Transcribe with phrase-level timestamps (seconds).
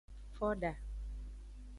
[0.37, 0.71] Poda.